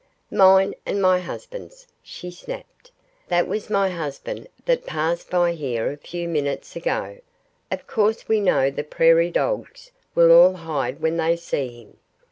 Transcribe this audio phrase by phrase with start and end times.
[0.31, 2.91] "Mine and my husband's!" she snapped.
[3.27, 7.19] "That was my husband that passed by here a few minutes ago.
[7.69, 11.97] Of course we know the Prairie Dogs will all hide when they see him.